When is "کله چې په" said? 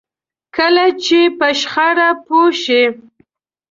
0.55-1.47